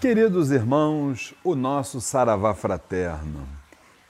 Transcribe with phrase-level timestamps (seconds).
[0.00, 3.48] Queridos irmãos, o nosso Saravá fraterno.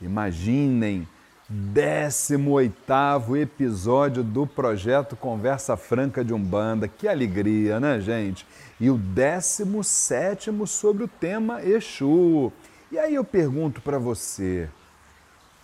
[0.03, 1.09] Imaginem,
[1.49, 6.87] 18 episódio do projeto Conversa Franca de Umbanda.
[6.87, 8.47] Que alegria, né, gente?
[8.79, 12.53] E o 17 sobre o tema Exu.
[12.93, 14.69] E aí eu pergunto para você,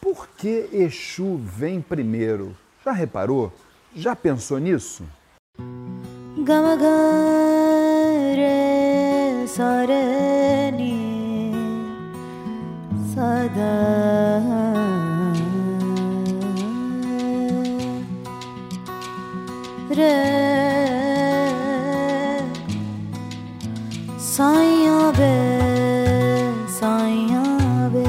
[0.00, 2.56] por que Exu vem primeiro?
[2.82, 3.52] Já reparou?
[3.94, 5.04] Já pensou nisso?
[9.83, 10.97] सरनि
[13.13, 13.71] सदा
[19.99, 20.13] रे
[24.27, 25.33] साइया बे
[26.77, 27.43] साइया
[27.95, 28.05] बे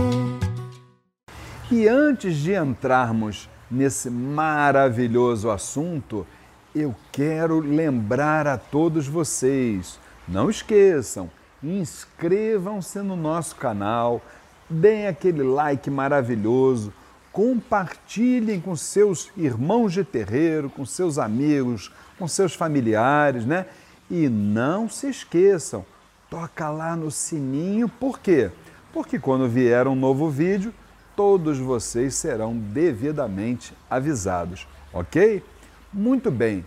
[1.72, 6.24] E antes de entrarmos nesse maravilhoso assunto,
[6.72, 9.98] eu quero lembrar a todos vocês
[10.30, 11.28] não esqueçam,
[11.63, 14.21] inscrevam-se no nosso canal,
[14.69, 16.93] deem aquele like maravilhoso,
[17.31, 23.65] compartilhem com seus irmãos de terreiro, com seus amigos, com seus familiares, né?
[24.09, 25.85] E não se esqueçam,
[26.29, 28.51] toca lá no sininho, por quê?
[28.93, 30.73] Porque quando vier um novo vídeo,
[31.15, 35.43] todos vocês serão devidamente avisados, ok?
[35.91, 36.65] Muito bem.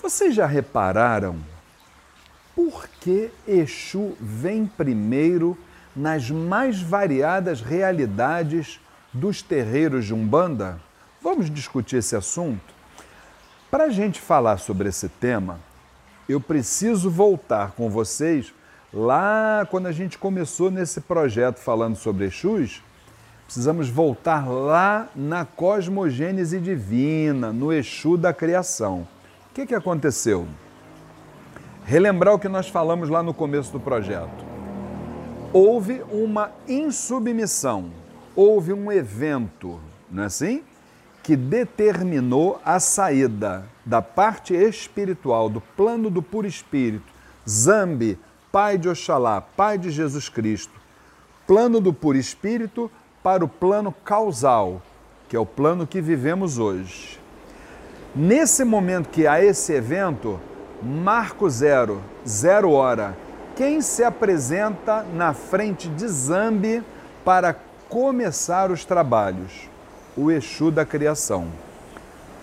[0.00, 1.36] Vocês já repararam
[3.02, 5.58] que Exu vem primeiro
[5.94, 8.80] nas mais variadas realidades
[9.12, 10.80] dos terreiros de Umbanda?
[11.20, 12.72] Vamos discutir esse assunto?
[13.68, 15.58] Para a gente falar sobre esse tema,
[16.28, 18.54] eu preciso voltar com vocês
[18.94, 22.82] lá quando a gente começou nesse projeto falando sobre Exus.
[23.46, 29.08] Precisamos voltar lá na cosmogênese divina, no Exu da criação.
[29.50, 30.46] O que, que aconteceu?
[31.84, 34.44] Relembrar o que nós falamos lá no começo do projeto.
[35.52, 37.90] Houve uma insubmissão,
[38.34, 39.78] houve um evento,
[40.10, 40.62] não é assim?
[41.22, 47.12] Que determinou a saída da parte espiritual, do plano do puro espírito,
[47.48, 48.18] Zambi,
[48.50, 50.80] pai de Oxalá, pai de Jesus Cristo,
[51.46, 52.90] plano do puro espírito
[53.22, 54.80] para o plano causal,
[55.28, 57.20] que é o plano que vivemos hoje.
[58.14, 60.38] Nesse momento que há esse evento,
[60.82, 63.16] Marco zero, zero hora.
[63.54, 66.82] Quem se apresenta na frente de Zambi
[67.24, 67.54] para
[67.88, 69.68] começar os trabalhos?
[70.16, 71.46] O Exu da criação.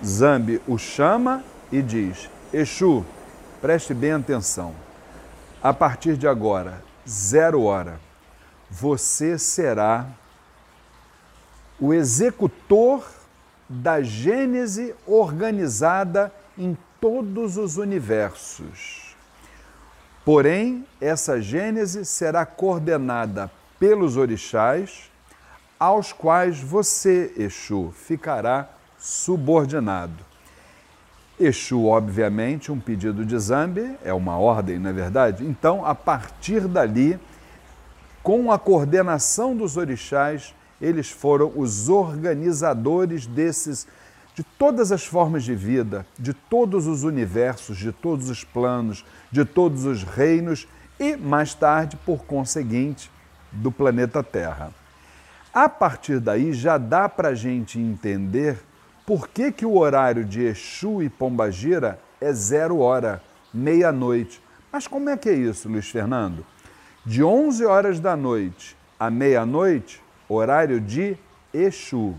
[0.04, 3.06] Zambi o chama e diz: Exu,
[3.60, 4.74] preste bem atenção.
[5.62, 8.00] A partir de agora, zero hora,
[8.70, 10.08] você será
[11.78, 13.06] o executor
[13.68, 19.16] da gênese organizada em todos os universos.
[20.26, 23.50] Porém, essa gênese será coordenada
[23.80, 25.10] pelos orixás,
[25.80, 30.26] aos quais você, Exu, ficará subordinado.
[31.40, 35.46] Exu, obviamente, um pedido de Zambi, é uma ordem, não é verdade?
[35.46, 37.18] Então, a partir dali,
[38.22, 43.88] com a coordenação dos orixás, eles foram os organizadores desses
[44.40, 49.44] de todas as formas de vida, de todos os universos, de todos os planos, de
[49.44, 50.66] todos os reinos
[50.98, 53.12] e, mais tarde, por conseguinte,
[53.52, 54.72] do planeta Terra.
[55.54, 58.58] A partir daí já dá para a gente entender
[59.06, 63.22] por que, que o horário de Exu e Pombagira é zero hora,
[63.54, 64.42] meia-noite.
[64.72, 66.46] Mas como é que é isso, Luiz Fernando?
[67.06, 71.18] De 11 horas da noite à meia-noite, horário de
[71.54, 72.16] Exu.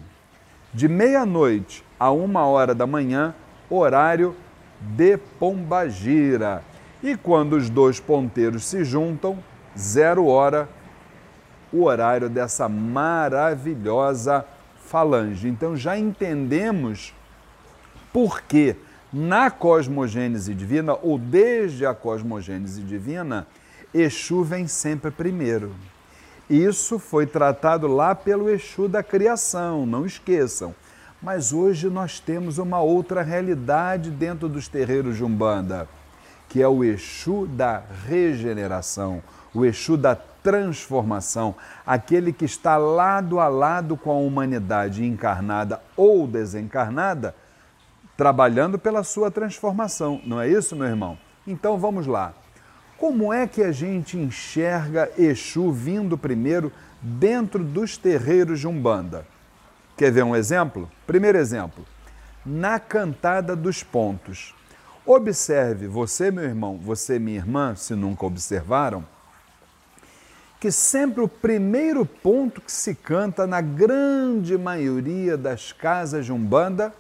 [0.75, 3.35] De meia-noite a uma hora da manhã,
[3.69, 4.35] horário
[4.81, 6.65] de Pombagira.
[7.03, 9.39] E quando os dois ponteiros se juntam,
[9.79, 10.67] zero hora,
[11.71, 14.47] o horário dessa maravilhosa
[14.87, 15.47] falange.
[15.47, 17.15] Então já entendemos
[18.13, 18.75] por que
[19.13, 23.47] na cosmogênese divina, ou desde a cosmogênese divina,
[23.93, 25.73] Exu vem sempre primeiro.
[26.49, 30.75] Isso foi tratado lá pelo Exu da criação, não esqueçam.
[31.23, 35.87] Mas hoje nós temos uma outra realidade dentro dos terreiros de Umbanda,
[36.49, 39.23] que é o Exu da regeneração,
[39.53, 41.55] o Exu da transformação,
[41.87, 47.35] aquele que está lado a lado com a humanidade encarnada ou desencarnada,
[48.17, 50.23] trabalhando pela sua transformação.
[50.25, 51.19] Não é isso, meu irmão?
[51.47, 52.33] Então vamos lá.
[52.97, 56.73] Como é que a gente enxerga Exu vindo primeiro
[57.03, 59.27] dentro dos terreiros de Umbanda?
[60.01, 60.91] Quer ver um exemplo?
[61.07, 61.85] Primeiro exemplo,
[62.47, 64.55] na cantada dos pontos.
[65.05, 69.05] Observe, você, meu irmão, você, minha irmã, se nunca observaram,
[70.59, 76.95] que sempre o primeiro ponto que se canta na grande maioria das casas de Umbanda,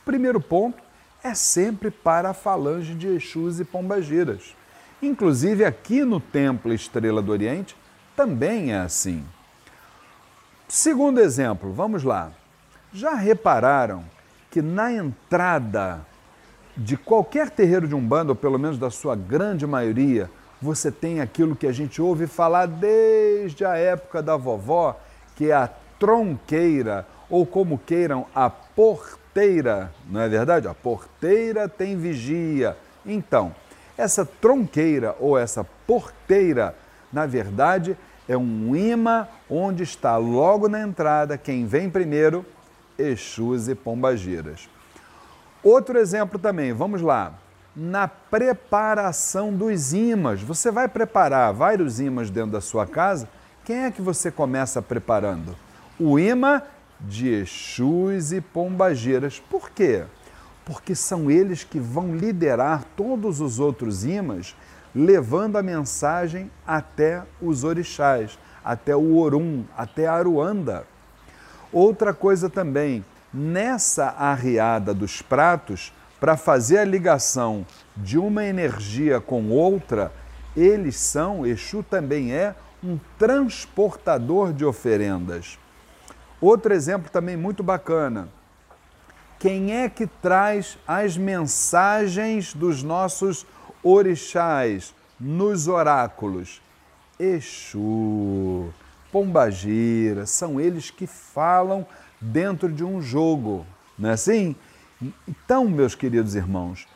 [0.00, 0.82] o primeiro ponto
[1.22, 4.56] é sempre para a falange de Exus e Pombagiras.
[5.00, 7.76] Inclusive aqui no Templo Estrela do Oriente
[8.16, 9.24] também é assim.
[10.70, 12.30] Segundo exemplo, vamos lá.
[12.92, 14.04] Já repararam
[14.52, 16.06] que na entrada
[16.76, 20.30] de qualquer terreiro de Umbanda, ou pelo menos da sua grande maioria,
[20.62, 24.96] você tem aquilo que a gente ouve falar desde a época da vovó,
[25.34, 25.68] que é a
[25.98, 30.68] tronqueira, ou como queiram, a porteira, não é verdade?
[30.68, 32.76] A porteira tem vigia.
[33.04, 33.52] Então,
[33.98, 36.76] essa tronqueira ou essa porteira,
[37.12, 37.96] na verdade,
[38.30, 42.46] é um imã onde está logo na entrada quem vem primeiro,
[42.96, 44.68] Exus e Pombagiras.
[45.64, 47.34] Outro exemplo também, vamos lá
[47.74, 50.40] na preparação dos imãs.
[50.42, 53.28] Você vai preparar vários imãs dentro da sua casa,
[53.64, 55.56] quem é que você começa preparando?
[55.98, 56.62] O imã
[57.00, 59.40] de Exus e Pombagiras.
[59.40, 60.04] Por quê?
[60.64, 64.56] Porque são eles que vão liderar todos os outros imãs,
[64.94, 70.86] levando a mensagem até os orixás, até o Orum, até a Aruanda.
[71.72, 77.64] Outra coisa também, nessa arriada dos pratos, para fazer a ligação
[77.96, 80.12] de uma energia com outra,
[80.56, 85.58] eles são, Exu também é, um transportador de oferendas.
[86.40, 88.28] Outro exemplo também muito bacana.
[89.40, 93.46] Quem é que traz as mensagens dos nossos
[93.82, 96.60] orixás nos oráculos?
[97.18, 98.68] Exu,
[99.10, 101.86] Pombagira, são eles que falam
[102.20, 103.66] dentro de um jogo,
[103.98, 104.54] não é assim?
[105.26, 106.86] Então, meus queridos irmãos,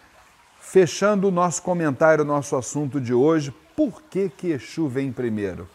[0.60, 5.66] fechando o nosso comentário, o nosso assunto de hoje, por que, que Exu vem primeiro?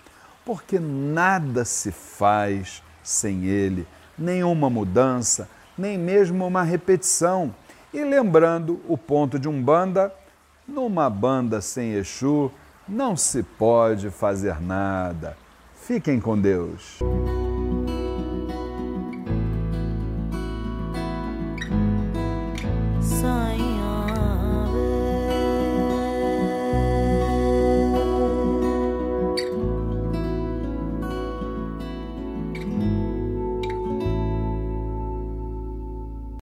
[0.46, 5.50] Porque nada se faz sem ele, nenhuma mudança,
[5.80, 7.56] nem mesmo uma repetição.
[7.94, 10.14] E lembrando o ponto de um banda,
[10.68, 12.52] numa banda sem Exu
[12.88, 15.38] não se pode fazer nada.
[15.76, 17.00] Fiquem com Deus.